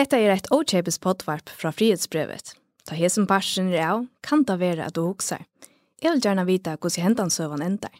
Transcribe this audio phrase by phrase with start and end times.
[0.00, 2.54] Hetta er eit ochepes potvarp fra frihetsbrevet.
[2.88, 5.42] Ta hesen parsen er av, kan ta vera at du huksar.
[6.00, 7.92] Jeg vil gjerne vita hos hentan søvan endar.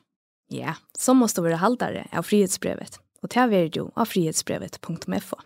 [0.48, 5.42] Ja, så måste du være haldare av frihetsbrevet, og ta vera jo av frihetsbrevet.fo.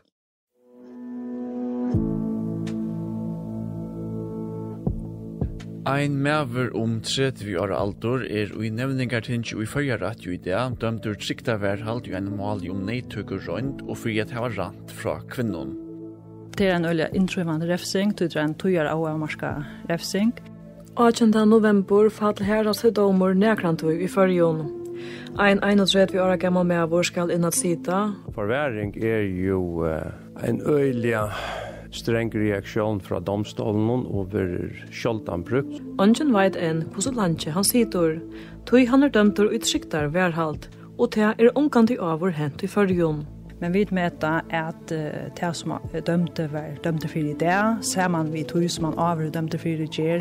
[5.91, 10.31] Ein mever om 30 år altor er ui nevningar tinsk ui i fyrir rett jo
[10.33, 14.55] i det, dømdur trikta verhalt jo en mal om neitøkker røynd og fyrir at hava
[14.55, 15.81] rant fra kvinnon.
[16.55, 20.31] Det er en øyelig inntryvende refsing, det er en tøyere av å marska refsing.
[20.95, 21.33] 18.
[21.51, 24.63] november fall herras domor nærkrantøy i førjon.
[25.35, 28.15] Ein 31 år gammal med skal innat sita.
[28.35, 29.83] Forværing er jo
[30.47, 31.19] en øyelig
[31.91, 35.83] streng reaksjon fra domstolen over sjoldan brukt.
[35.99, 38.21] Ongen veit en på landje han sitor,
[38.67, 43.25] tøy han er dømtur utsiktar værhalt, og til er omkant i avur hent i førjon.
[43.61, 45.77] Men vi vet at uh, det som
[46.07, 49.69] dømte var dømte for i det, ser man vi tog som man avgjør dømte for
[49.69, 50.21] i det,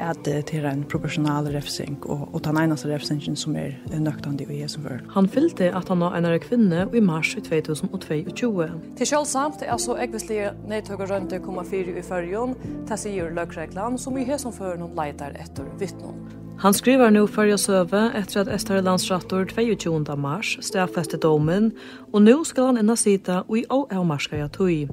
[0.00, 4.60] at det er en proporsjonal refsing, og, og den eneste refsingen som er nøktande i
[4.62, 5.02] Jesu vør.
[5.14, 8.68] Han fyllte at han var en av kvinne i mars 2022.
[8.98, 12.54] Til selvsamt er så ekvislige nedtøkker rønte 0,4 i førjon,
[12.88, 16.47] til sier løkreglan som i Jesu vør noen leitar etter vittnån.
[16.60, 19.44] Han skriver nu för jag söve efter at Esther landsrattor
[19.76, 21.72] 22 mars stäffäste domen
[22.12, 24.90] og nu skal han enda sita og i av marska jag At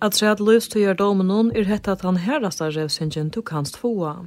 [0.00, 3.72] Att at att löst gör domen hon er hett at han herrasta rövsingen tok hans
[3.72, 4.26] tvoa.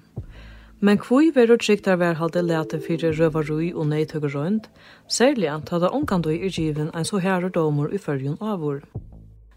[0.79, 4.69] Men kvui verur trygtar verhalde lete fyrir røvarui og neitøkker rundt,
[5.09, 8.81] særlig at da omkandoi i given ein så herre domer i fyrjun avur.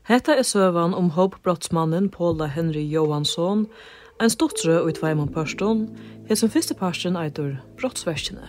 [0.02, 3.66] Hetta er søvan om hoppbrottsmannen Paula Henry Johansson,
[4.18, 5.84] En stotre og i tveimon pørstånd,
[6.28, 8.48] er som første parsten eitur brottsverskene.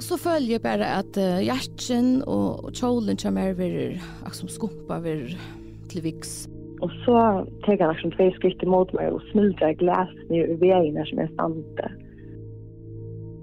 [0.00, 3.74] Og så følger jeg bare at uh, hjertjen og, og kjolen kommer over,
[4.24, 5.34] liksom skumpa over
[5.92, 6.48] til viks.
[6.80, 7.18] Og så
[7.66, 11.28] tenker han liksom tre skritt imot meg og smuldrer glas ned i veien som er
[11.34, 11.90] stande.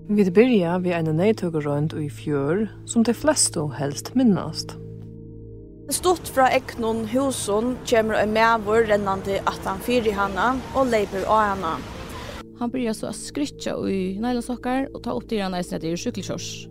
[0.09, 4.79] Vi byrja vi en nøytøkkerønt i fjør, som de fleste helst minnast.
[5.87, 11.45] Stort fra eknon huson kommer en medvår rennande at han fyrer henne og leiper av
[11.45, 11.69] henne.
[12.59, 15.97] Han börjar så att skrytja i nylonsockar och ta upp det henne i är till
[15.97, 16.67] cykelkjörs.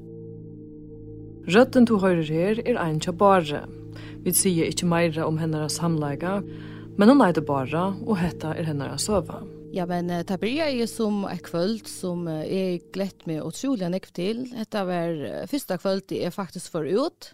[1.46, 3.62] Rötten du høyrer her er ein tja bare.
[4.20, 6.42] Vi sier ikkje meira om hennara samleika,
[6.98, 9.40] men hon leide bara, og hetta er hennara søva.
[9.72, 14.44] Ja, men det blir jeg som er kvöld som jeg glätt meg utrolig nekv til.
[14.58, 17.32] Hetta var første kvöld jeg faktisk får ut.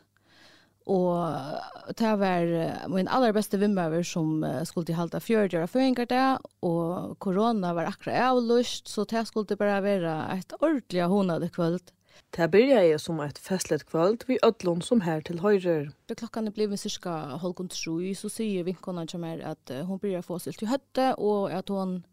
[0.91, 6.28] Og det var min aller beste vimmaver som skulle til halte fjørdjøra føringer det,
[6.66, 11.93] og korona var akkurat avlust, så det skulle bare være et ordentlig honade kvöld.
[12.32, 15.93] Det byrja som et festlet kvöld vi ødlån som her til høyre.
[16.09, 20.25] Da klokkan er blevet cirka halvgån tro, så sier vinkona til meg at hun blir
[20.25, 22.04] få seg til høtte, og at hun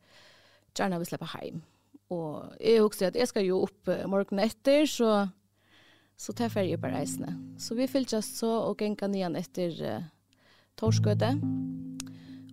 [0.75, 1.61] gjerne vil slippe hjem.
[2.09, 5.29] Og jeg husker at jeg skal jo opp morgenen etter, så
[6.19, 7.31] Så tar färger på reisene.
[7.57, 10.07] Så vi fylltjast så og genka nian etter uh,
[10.79, 11.31] torskøte.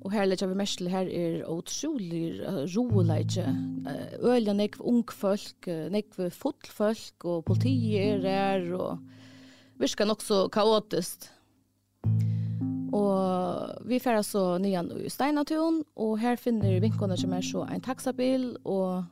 [0.07, 3.47] Og her lekkja vi mest til her er utrolig uh, roleikje.
[3.83, 9.03] Uh, Ølja nekv ungfolk, uh, nekv fotfolk og politier er og
[9.83, 11.27] virka nok så kaotisk.
[12.95, 17.83] Og vi færa så nian i Steinatun og her finner vinkene som er så en
[17.83, 19.03] taxabil og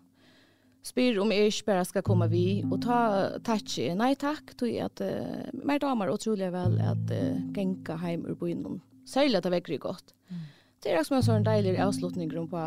[0.84, 2.98] spyr om jeg ikke bare skal komme vi og ta
[3.44, 3.76] takk.
[3.96, 8.36] Nei takk, tog jeg at uh, mer damer utrolig vel at uh, genka hjem ur
[8.40, 8.80] byen.
[9.08, 10.14] Særlig at det vekker godt.
[10.28, 10.44] Mm.
[10.84, 12.64] Det er også en sånn deilig avslutning rundt på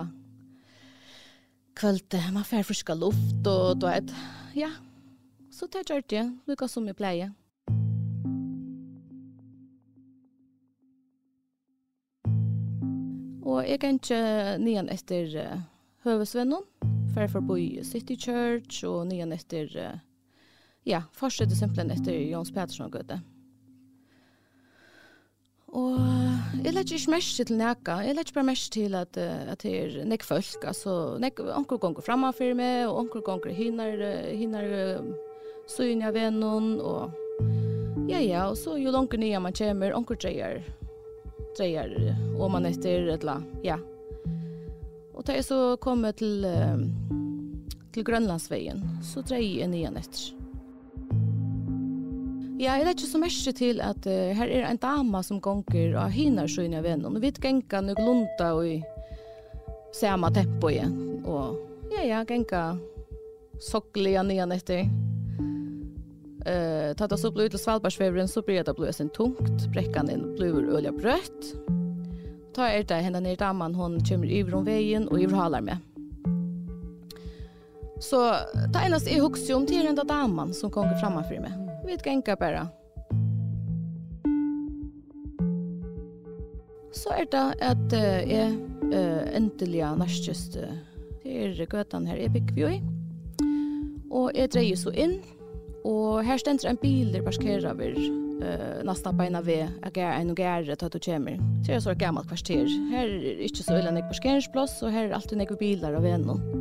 [1.77, 2.31] kvöldet.
[2.33, 4.13] Man får friska luft og du vet.
[4.57, 4.71] Ja,
[5.53, 6.25] så tar jeg det.
[6.49, 7.35] Lykke som jeg pleier.
[13.47, 15.59] Og jeg kan ikke nyan etter uh,
[16.03, 16.65] høvesvennen
[17.17, 19.99] fer förbi City Church och nyan efter
[20.83, 23.21] ja, fortsätter simpelthen efter Jons Pettersson och Göte.
[25.67, 25.99] Og
[26.63, 30.05] jeg legger ikke mest til nækka, jeg legger bare mest til at, at det er
[30.05, 33.99] nek folk, altså nek, onker gonger framme for meg, og onker gonger hinner,
[34.31, 35.03] hinner
[35.67, 37.11] søyn av vennen, og
[38.07, 40.63] ja, ja, og så jo langer nye man kommer, onker dreier,
[41.57, 43.81] dreier, og man etter, eller, ja.
[45.17, 47.06] Og da jeg så kommer til, Uh,
[47.93, 50.33] til Grønlandsveien, så dreier jeg nian etter.
[52.57, 55.93] Ja, jeg vet ikke så mest til at uh, her er en dama som gonger
[56.01, 58.77] av hinarsøyn av vennen, og vi genka nok lunta og i
[59.93, 60.95] samme tempo igjen,
[61.29, 61.59] og
[61.93, 62.71] ja, ja, genka
[63.61, 64.89] sokkelig nian etter.
[66.47, 70.31] Uh, tatt oss opp ut til Svalbardsvevren, så blir det blod sin tungt, brekkan inn
[70.39, 71.01] blod og brött.
[71.01, 71.75] brøtt.
[72.57, 75.86] Ta er det henne nere damen, hon kommer iver om veien og iverhaler med.
[77.99, 78.19] Så
[78.73, 81.53] det eneste jeg husker om til den damen som kom framför mig.
[81.85, 82.67] Vi vet ikke bare.
[86.93, 88.57] Så er det at uh, jeg
[88.93, 90.77] uh, endelig er nærkest uh,
[91.23, 92.83] til gøtan her jeg bygger vi i.
[94.11, 95.19] Og jeg dreier så inn.
[95.85, 100.21] Og her stender en bil der parkerer over uh, nesten beina ved at jeg er
[100.21, 101.37] en og gære til at du kommer.
[101.63, 102.67] Så er det så gammelt kvarter.
[102.91, 106.56] Her er ikke så øyne parkeringsplass, og her er alltid noen biler av vennom.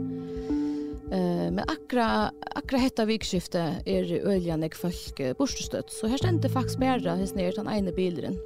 [1.12, 5.93] Eh, men akra akra hetta vikskifte er øljan ek folk borstestøtt.
[5.93, 8.38] Så her stendte faktisk bæra his nær den ene bilen.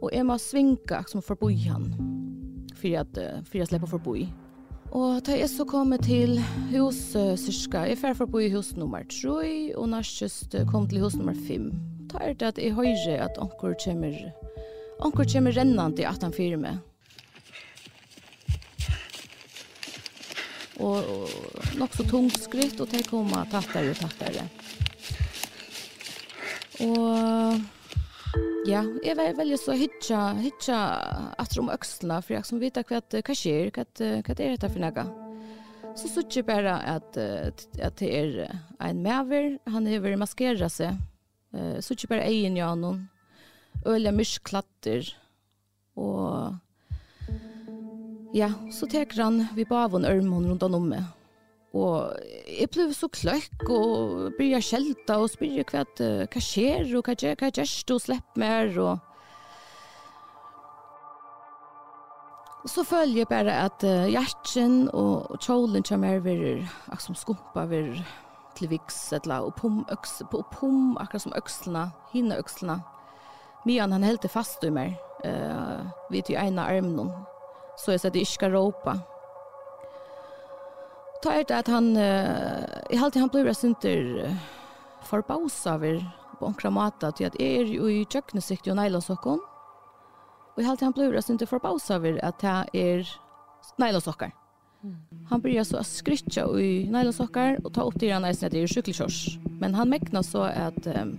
[0.00, 1.92] Og jeg må svinka som forboi han.
[2.80, 4.24] For at for at sleppa forboi.
[4.90, 6.40] Og da jeg så kom til
[6.72, 11.36] hus uh, cirka, jeg fer forboi hus nummer 3, og nærkjøst kom til hus nummer
[11.46, 11.68] 5.
[12.10, 14.16] Da er det at jeg høyre at onkur kommer,
[14.98, 16.82] onkur kommer rennande i 18-4 med.
[20.80, 24.48] og och nog så tungt skritt och det kommer tattere og tattere.
[26.80, 27.60] Och
[28.66, 30.76] ja, jag väl väljer så hitcha hitcha
[31.38, 33.84] att om öxla för jag som vet att vad skjer, hva,
[34.28, 35.30] vad er dette for för.
[35.96, 37.16] Så så typ bare att
[37.82, 40.96] att det er en maver, han behöver maskera sig.
[41.54, 43.08] Eh så typ bare egen ja någon
[43.86, 45.16] öliga myrsklatter
[45.94, 46.54] och
[48.32, 51.00] Ja, så teker han vi bare en ørmån rundt han omme.
[51.74, 52.14] Og
[52.46, 55.84] jeg ble så kløkk og begynte å skjelte og spørre hva,
[56.30, 59.06] hva skjer og hva gjør, hva gjør du og slipper mer og...
[62.60, 66.42] Og så føler jeg bare at uh, hjertjen og kjolen kommer over,
[66.90, 67.94] akkurat som skumpa over
[68.58, 72.76] til viks, eller og pum, øks, og pum akkurat som økslene, hinne økslene.
[73.64, 77.08] Mian han heldte fast i meg, uh, vid til ene armen,
[77.84, 78.94] så att det ikke skal råpe.
[81.22, 81.92] Ta er det at han,
[82.90, 84.36] i halte han blir resinter
[85.04, 86.04] förbausa över
[86.38, 89.40] på enkla mata till att er ju i köknesikt och nejlåsockon.
[90.56, 93.08] Och i halte han blir resinter förbausa över att det är
[93.76, 94.32] nejlåsockar.
[95.28, 98.62] Han börjar så att skrytja i nejlåsockar och ta upp till han nästan att det
[98.62, 99.38] är cykelkjörs.
[99.60, 101.18] Men han mäknar så att um,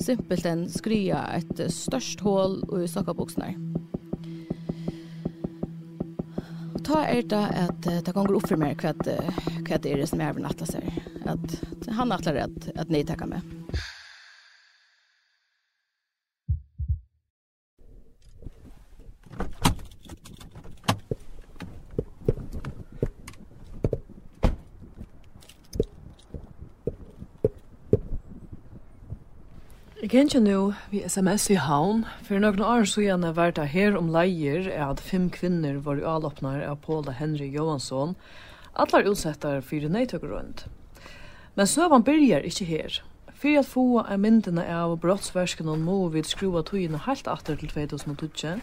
[0.00, 3.48] simpelt en skrya ett störst hål i sockaboxnar.
[3.48, 3.71] Mm
[6.82, 9.06] Och Ta er det att det kan gå upp för mig kvart
[9.66, 13.40] kvart är det som är nattla sig att han nattlar att att ni tackar med.
[30.12, 30.56] kjenner nå
[30.90, 32.02] vi sms i havn.
[32.26, 35.96] For noen år så gjerne vært det her om leier er at fem kvinner var
[35.96, 38.12] i avloppnar av Paula Henry Johansson,
[38.76, 40.66] atlar utsettar fyrir neitøkker rundt.
[41.56, 43.00] Men søvann byrjar ikke her.
[43.32, 47.72] For at få er myndene av brottsversken og må vi skrua togene helt atter til
[47.72, 48.60] 2012,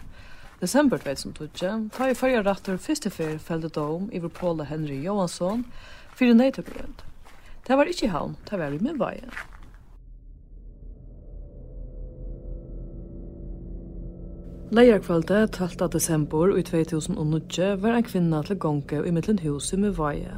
[0.62, 5.66] desember 2012, ta i fyrir rattur fyrste fyr felde dom iver Paula Henry Johansson
[6.13, 7.07] fyrir neitøkker rundt.
[7.66, 9.34] Det var ikke i havn, det var i midvajen.
[14.71, 15.90] Leierkvalde 12.
[15.90, 20.35] desember i 2009 var en kvinna til gonge i mittlen huset med vaje.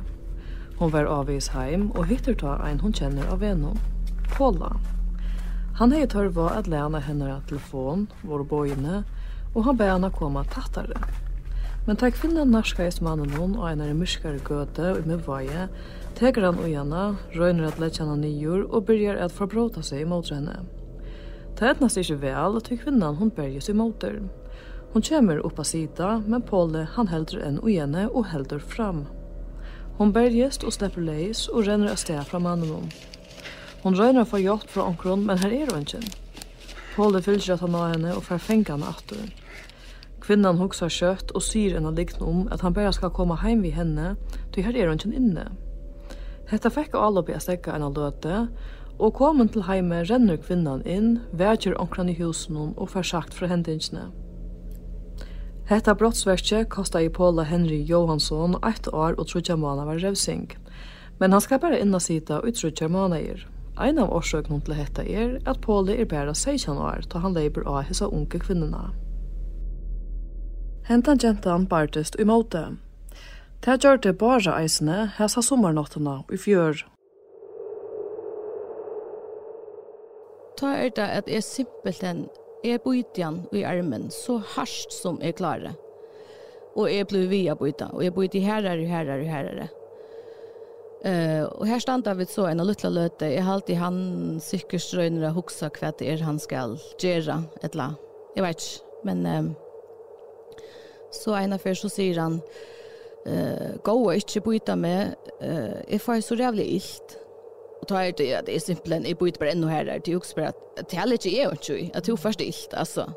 [0.80, 3.76] Hon var avvis heim og hittar ta ein hon kjenner av venom,
[4.32, 4.72] Paula.
[5.82, 9.04] Han hei tørva at læna henne telefon, vår bojene,
[9.54, 11.04] og han beina koma tattare.
[11.86, 15.68] Men ta kvinna narskais mannen hon og einar myrskare gøte og med vaje,
[16.16, 20.62] teker han og gjerne, røyner at letjana nyur og byrjar at forbråta seg mot henne.
[21.60, 24.20] Det etnast ikke vel, at kvinnan hun berges i motor.
[24.94, 29.06] Hun kommer opp av sida, men Påle han helder enn og gjerne og helder fram.
[30.00, 32.90] Hon berges og slipper leis og renner av sted fra mannen
[33.84, 36.02] Hon røyner for hjelp fra omkron, men her er hun ikke.
[36.96, 39.30] Påle fylger at han av henne og får fengt henne atter.
[40.22, 43.74] Kvinnan hugsar kjøtt og syr enn likten om at han bare skal komme heim vid
[43.74, 44.16] henne,
[44.54, 45.48] til her er hun ikke inne.
[46.52, 48.44] Hetta fekk Alopi a stekka enn av løte,
[49.02, 53.50] og komin til heime rennur kvinnan inn, vekjer onkran i husen og får sagt fra
[53.50, 54.12] hendingsne.
[55.72, 60.52] Hetta brottsverkje kosta i Paula Henry Johansson eitt år og trutja månad var revsing.
[61.20, 63.48] Men han skal bare inna sita og trutja månader.
[63.80, 67.66] Ein av årsøkene til hetta er at Paula er bæra 16 år da han leiber
[67.66, 68.92] av hessa unge kvinnerne.
[70.90, 72.68] Hentan gentan bartist i måte.
[73.66, 76.84] Det gjør det bare eisene hessa sommernottene i fjør
[80.62, 82.26] ta er det at jeg simpelthen
[82.64, 85.74] er bøytjan i armen så harsht som jeg klarer.
[86.78, 89.72] Og jeg blir via bøyta, og jeg bøyta herrer, herrer, herrer.
[91.02, 95.32] Uh, og her standa vi så en av luttla løte, jeg halte han sikkert strøyner
[95.32, 97.90] og hoksa hva det er han skal gjøre, et la.
[98.36, 99.50] Jeg vet ikke, men um,
[101.12, 102.38] så en av så sier han,
[103.26, 107.18] uh, gå og ikke bøyta med, uh, jeg får så rævlig illt.
[107.82, 110.48] Och er det det är simpelthen i bare enda her, här där jo også bare
[110.48, 113.12] at det är jeg, är ju att hur först ilt alltså.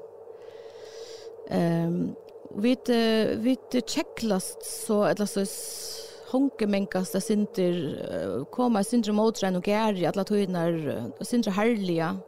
[1.50, 2.14] Ehm
[2.56, 2.76] vi
[3.36, 3.56] vi
[3.86, 5.46] checklast så eller så
[6.32, 12.18] honke menkas det sinter koma sinter motren och gärri alla tøynar sinter herliga.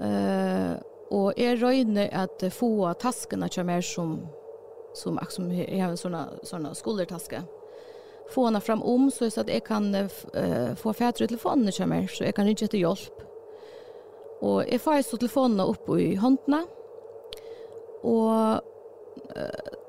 [0.00, 0.72] Eh
[1.10, 4.26] och är röjne att få taskene till mer som
[4.94, 7.42] som som jag har en såna såna skolortaska
[8.30, 12.24] få henne fram om så att jag kan uh, få färdre telefonen till mig så
[12.24, 13.22] jag kan ringa till hjälp.
[14.40, 16.66] Och jag får så telefonen upp i handen
[18.02, 18.58] och uh,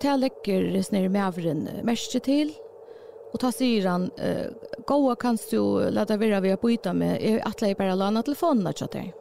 [0.01, 2.54] jag lägger snir med avren märke till
[3.34, 4.48] och ta sig han uh,
[4.88, 8.88] gå kan du låta vara vi byta med jag attla i bara låna telefonen till
[8.88, 9.13] dig.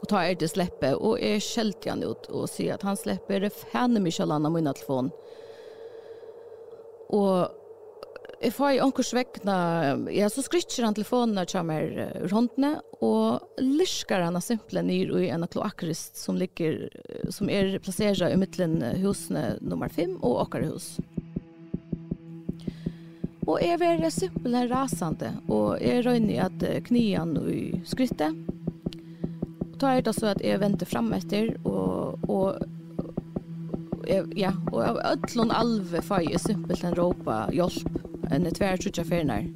[0.00, 3.40] Och ta er det släppe och är skällt han ut och se att han släpper
[3.40, 5.10] det fan mig själva min telefon.
[7.08, 7.48] Och
[8.38, 9.54] Jeg får i onkurs vekkene,
[10.14, 12.70] ja, så skrytter han telefonen til meg rundt håndene,
[13.02, 16.86] og lysker han simpelthen ned i en kloakrist som, ligger,
[17.34, 20.86] som er plasseret i midtelen husene nummer 5 og åkere hus.
[23.48, 28.38] Og jeg er simpelthen rasende, og jeg røyner at knien i skrittet,
[29.72, 32.58] Og tar det så at jeg venter frem etter, og, og
[34.38, 39.48] ja, og av ødlån alve får jeg simpelt en råpa hjelp enn tvær trutja fernar.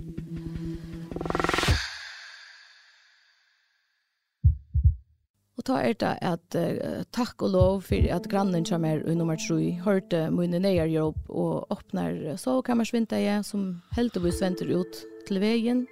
[5.63, 9.15] Og ta er det at uh, takk og lov for at grannen som er i
[9.15, 15.39] nummer 3 hørte mine nøyer jobb og åpner sovekammersvinteie som helt og venter ut til
[15.39, 15.85] veien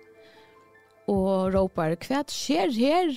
[1.10, 3.14] og råper hva skjer her?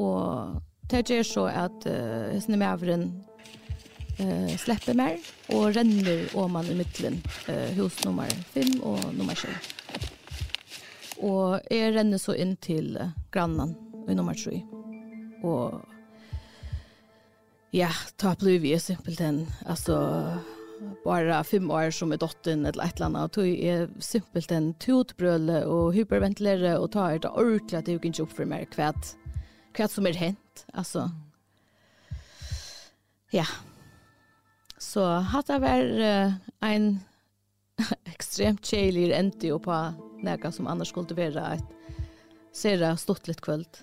[0.00, 0.56] Og
[0.88, 3.10] det gjør så at uh, snemmeveren
[4.22, 9.34] eh, släpper mer och ränner om man i mitten eh, hus nummer 5 och nummer
[9.34, 9.48] 7.
[11.16, 13.74] Och är ränner så in till eh, grannen
[14.08, 14.62] i nummer 3.
[15.48, 15.80] Och
[17.70, 20.24] ja, ta blev vi simpelt en alltså
[21.04, 25.64] bara fem år som är dottern eller ett eller annat och är simpelt en tutbröle
[25.64, 29.16] och hyperventilera och ta det ordentligt att det gick inte upp för mer kvätt
[29.72, 31.10] kvätt som är hänt alltså
[33.30, 33.46] ja
[34.82, 36.32] Så hatt det var uh,
[36.66, 36.88] en
[38.10, 39.78] ekstremt kjeilig endte jo på
[40.26, 41.96] noe som annars skulle være et
[42.52, 43.80] sere stått litt kvöld.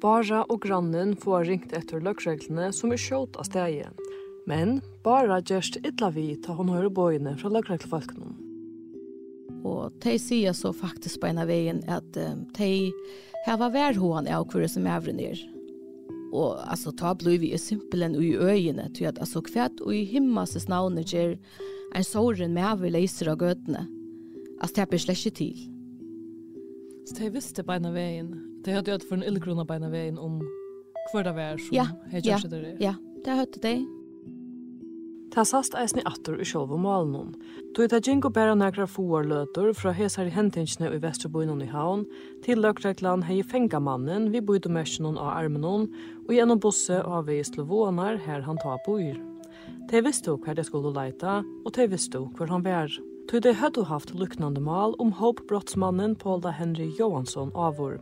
[0.00, 4.06] Bara og grannen får ringt etter løgreglene som er skjått av steget.
[4.48, 8.49] Men Bara gjørst illa vi ta hon høyre bøyene fra løgreglfolkene.
[9.66, 12.90] Og de sier så faktisk på en av veien at um, de
[13.46, 15.40] har vært hånd av hver som ævren er.
[16.30, 20.68] Og altså, ta blir vi simpelen i øyene, til at altså, kvært og i himmelses
[20.70, 21.34] navnet gjør
[21.96, 23.86] en såren med av leiser av gøtene.
[24.60, 25.66] Altså, det blir slett ikke til.
[27.08, 29.76] Så de visste på en av veien, de hadde jo hatt for en ildgrunn på
[29.76, 30.38] en av veien om
[31.10, 32.76] hver det var som ja, hei ja, det.
[32.78, 32.92] Ja,
[33.24, 33.72] det hørte de.
[33.80, 33.99] Ja
[35.30, 37.28] Ta sast eisni attur i sjálva malnum.
[37.76, 42.02] Tui ta jingo bæra nekra fuar løtur fra hesar i hentingsne i Vesterboinon i Havn
[42.42, 45.86] til løgreklan hei fenga mannen vi boidomersinon av armenon
[46.24, 49.22] og gjennom busse av vei slovonar her han ta boir.
[49.86, 52.90] Te visstu hver det skulle leita og te visstu hver han vær.
[53.30, 58.00] Tui de høttu haft luknande mal om hopp brottsmannen Paula Henry Johansson avur.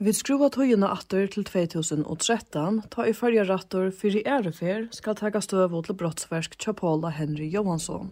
[0.00, 5.82] Vi skruva tøyina atter til 2013, ta i fyrja rattor fyrir ærefer skal taka støvu
[5.82, 6.72] til brottsversk tja
[7.10, 8.10] Henry Johansson.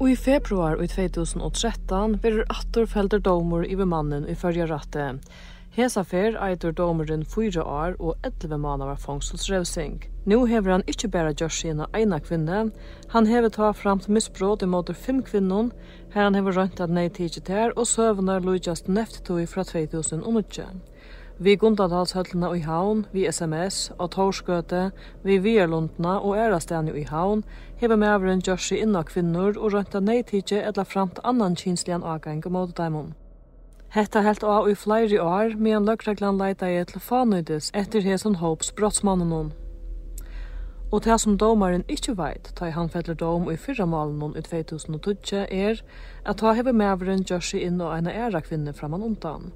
[0.00, 5.20] Og i februar i 2013 verður atter felder domur i mannen i fyrja ratte.
[5.72, 10.02] Hesa fer eitur domeren 4 år og 11 månader fangselsrevsing.
[10.28, 12.66] Nu hever han ikkje bara gjørs sina eina kvinne,
[13.14, 15.72] han hever ta framt misbrot imot fem kvinnon,
[16.12, 20.66] Her han hever rønt at nei tidsi tær og søvnar lujast neftetui fra 2008.
[21.42, 24.90] Vi Gundadalshøllene i haun, vi SMS, og Torskøte,
[25.24, 27.44] vi Vierlundna og Ærastene i haun,
[27.80, 32.44] hever mævren gjørs i inna kvinnor og rønta nei tidsi etla framt annan kinslian agang
[32.44, 33.14] mot daimon.
[33.96, 39.52] Hetta helt av i flere år, men løkreglan leita i telefonøydes etter hesson Hopes brottsmannen
[40.92, 45.46] Og det som domaren ikkje veit, ta i handfeller dom i fyrra malen i 2012,
[45.48, 45.80] er
[46.28, 49.48] at ta hever maveren gjør seg inn og eina æra kvinne framan undan.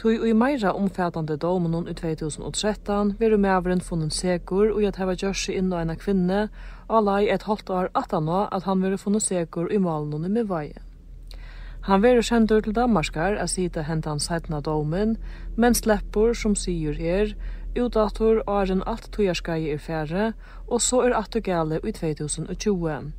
[0.00, 5.36] Tui i meira omfattande domen i 2013 veru maveren funnen segur og at hever gjør
[5.36, 6.46] seg inn og eina kvinne,
[6.88, 10.80] alai et halvt år at han at han veru funnen segur i malen i mivaie.
[11.88, 15.16] Han veru kjendur til Danmarkar a sida hentan seitna domen,
[15.56, 17.34] men sleppur som sigur her,
[17.78, 20.32] útáttur en alt tøyarskai er færre,
[20.66, 23.12] og så er attu gale i 2020.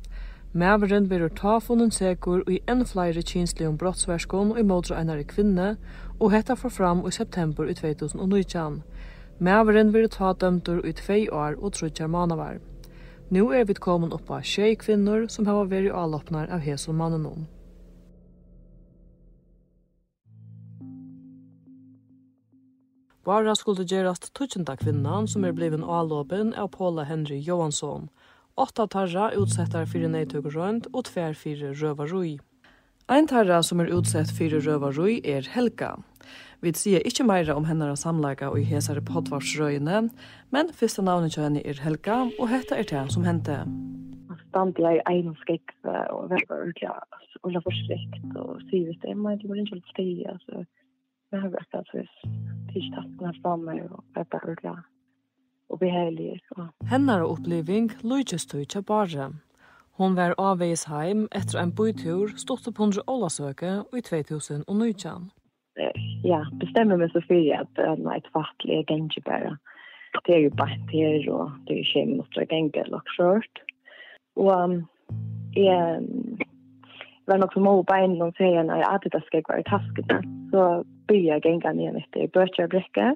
[0.52, 5.76] Mæveren vil ta funnen segur i enn flere kinsligum brottsverskon og i modra einari kvinne,
[6.20, 8.82] og hetta for fram i september i 2019.
[9.38, 12.60] Mæveren vil ta dømtur i tvei år og trutjar manavar.
[13.30, 17.46] Nå er vi komin opp av tjei kvinner som hava i avloppnar av hesun mannenom.
[23.24, 28.08] Bara skulle gerast tuttjenta kvinnan som er bliven avlåpen av Paula Henry Johansson.
[28.54, 32.38] Åtta tarra utsettar fyrir neitøkurøynd og tver fyrir røvarui.
[33.08, 35.94] Ein tarra som er utsett fyrir røvarui er Helga.
[36.62, 40.04] Vi sier ikkje meira om hennar samlaga og i hesare potvarsrøyene,
[40.50, 43.64] men fyrsta navnet kjønne er Helga, og hetta er det som hendte
[44.52, 46.90] stand jeg i egen skekve og veldig ordentlig
[47.42, 50.64] og la forsikt og sier vi det men det var ikke litt steg, altså
[51.32, 52.06] vi har vært at vi
[52.72, 54.82] tisdagarna framme och är bara glad
[55.72, 56.40] og behärlig.
[56.90, 59.32] Hennar uppleving lyckas du ikke bare.
[59.96, 65.30] Hon var avveis heim etter en bytur stått opp hundre ålasøke i 2019.
[66.24, 69.56] Ja, bestemmer meg så fyrir at det er et fattelig er gengi bare.
[70.26, 73.62] Det er jo bare her, og det er jo kjem mot å gengje eller skjørt.
[74.36, 74.74] Og um,
[75.56, 76.02] jeg
[77.26, 80.18] var nok som må bein noen serien, og jeg hadde det skal være i taskene.
[80.52, 80.66] Så
[81.08, 83.12] bya genga nian etter bøtja brekka.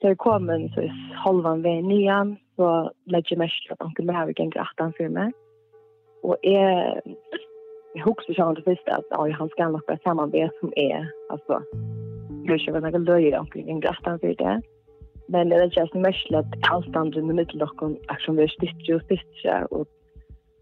[0.00, 0.84] Så jeg kom en så
[1.24, 5.34] halvan vei nian, så legger mest at anker med her genga atan for meg.
[6.22, 7.02] Og jeg,
[7.94, 11.10] jeg husker ikke det første at ja, han ska nog bara sammen med som är
[11.30, 11.62] alltså.
[12.46, 14.60] Det är ju hva jeg løyer anker genga atan for det.
[15.28, 19.02] Men det är just mest att avstanden i middeldokken er som vi er styrt og
[19.02, 19.86] styrt og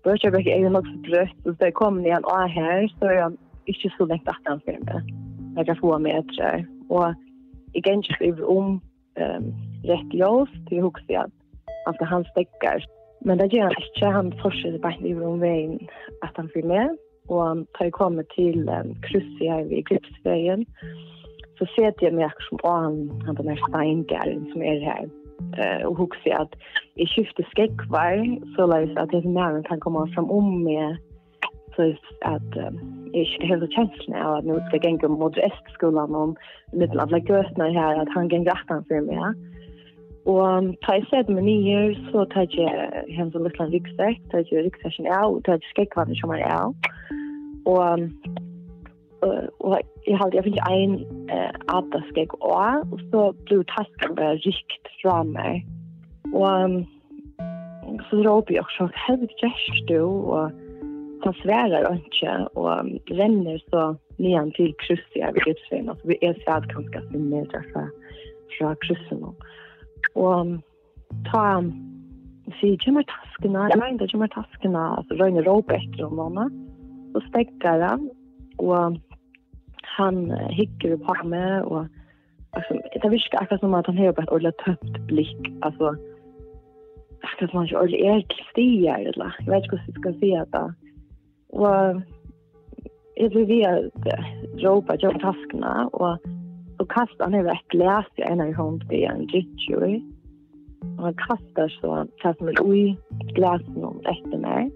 [0.07, 1.39] Bøtja brekka er jo nok så brött.
[1.45, 5.26] så det kom nian av här så er han ikke så lengt att han meg
[5.57, 6.67] några få meter.
[6.89, 7.15] Och
[7.73, 8.81] igen skriver om
[9.21, 11.27] um, rätt ljus till huxia.
[11.87, 12.85] Alltså han stäcker.
[13.21, 14.07] Men det gör han inte.
[14.07, 15.89] Han fortsätter bara skriva om vägen
[16.21, 16.97] att han följer med.
[17.29, 20.67] Och han tar kommit till um, krysset här vid Gripsvägen.
[21.59, 25.05] Så ser jag mig som att han, han den här steingärden som är här.
[25.59, 26.55] Uh, och huxia att
[26.95, 30.97] i skiftet skäckvar så lär jag att det är nära kan komma fram om med
[31.77, 31.83] så
[32.21, 32.75] att jag
[33.13, 36.37] inte hela känslan av att nu ska jag gå mot Östskolan om
[36.73, 39.15] mitt av Götna här att han gänger aftan för mig.
[39.15, 39.35] Ja.
[40.27, 44.65] Og ta i sted med nye så tar jeg hjem til Lutland Riksdag, tar jeg
[44.65, 46.75] Riksdagen av, og tar jeg skrekkvannet som er av.
[47.71, 48.09] Og,
[49.63, 50.97] og jeg hadde, jeg finner en
[51.31, 55.63] eh, adda skrekk av, og så ble tasken bare rykt fra meg.
[56.35, 56.83] Og
[58.11, 60.03] så råper jeg også, hva er det du?
[60.03, 60.66] Og
[61.25, 65.89] han svärar inte och renner så nian til krysset jag vid utsvägen.
[65.89, 67.89] Alltså vi är så ganske sin meter fra,
[68.59, 69.35] fra krysset nå.
[70.15, 70.61] Og
[71.33, 71.63] ta
[72.61, 76.53] sig gömmer taskerna, jag menar taskene, altså røyne råpe etter om honom.
[77.13, 78.11] Så stekker han
[78.59, 78.97] og
[79.97, 81.87] han hikker på meg, og
[82.53, 85.95] altså, det virker akkurat som at han har et ordentlig tömt blikk, altså,
[87.23, 90.13] akkurat som han ikke ordentlig er til stier, eller, jeg vet inte hur jag ska
[90.21, 90.86] säga det.
[91.53, 92.03] Og
[93.17, 93.79] jeg tror vi har
[94.65, 96.19] råpet jo taskene, og
[96.77, 99.97] så kastet han over et glas i en av hånd til en drittjøy.
[100.97, 102.97] Og han kastet så tatt med ui
[103.39, 104.73] glasen om etter meg.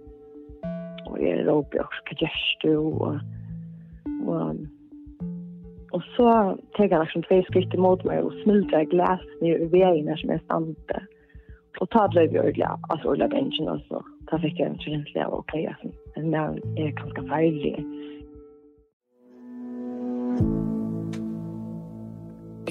[1.11, 2.75] Og jeg råpet også hva gjørs du,
[3.07, 3.21] og,
[4.27, 4.67] og
[5.91, 6.33] Og så
[6.77, 11.01] tek han liksom tvei skritt imot meg og smulter glasen i veien som jeg stande.
[11.03, 11.20] Mm
[11.79, 14.05] Och ta blev jag ordla, alltså ordla bänken och så.
[14.31, 15.91] Ta fick jag en känsla av okej, okay.
[16.17, 17.85] Men jag är ganska färdig.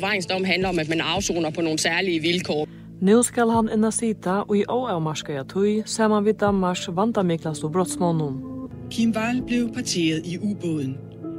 [0.01, 2.67] Vejensdom handler om, at man afsoner på nogle særlige vilkår.
[3.01, 7.71] Nu skal han inna sita og i åavmarska ja tui, saman vid Danmarks vandamiklas og
[7.71, 8.43] brottsmånen.
[8.91, 10.97] Kim Wall blev parteret i ubåden.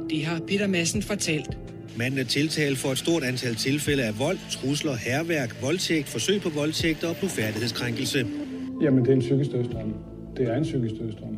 [0.09, 1.57] Det har Peter Madsen fortalt.
[1.97, 6.49] Manden er tiltalt for et stort antal tilfælde af vold, trusler, herværk, voldtægt, forsøg på
[6.49, 8.19] voldtægt og blufærdighedskrænkelse.
[8.81, 9.93] Jamen, det er en psykisk dødstrøm.
[10.37, 11.37] Det er en psykisk dødstrøm.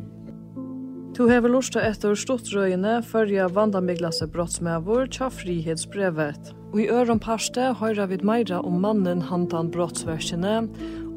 [1.18, 6.54] Du hever lusta etter stortrøyene førja Vanda Miglase brottsmævor tja frihetsbrevet.
[6.72, 10.56] Og i øron parste høyra vid meira om mannen handan brottsversjene,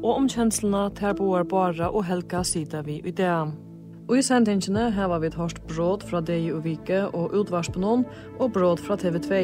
[0.02, 3.67] og om kjenslene til boer bara og helga sida vi i det.
[4.08, 8.06] Og i sendingene heva vi hørt bråd fra deg og vike og utvarspenon
[8.40, 9.40] og bråd fra TV2.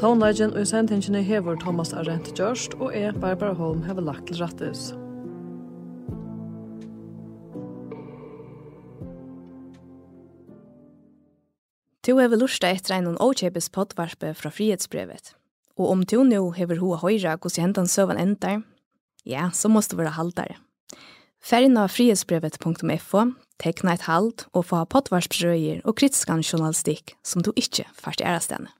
[0.00, 4.40] Tånleggen og i sendingene hever Thomas Arendt Gjørst og jeg, Barbara Holm, hever lagt til
[4.42, 4.90] rattes.
[12.02, 15.36] Tu hever lusta etter en åkjepes poddvarpe fra frihetsbrevet.
[15.78, 18.64] Og om tu nu hever hoa høyra hos hentan søvan endar,
[19.22, 20.58] ja, så måste være haldare.
[21.38, 23.28] Färgen av frihetsbrevet.fo
[23.60, 28.72] tekna et halt og få potvarsprøyer og kritiskan journalistikk som du ikke fart i ærestene.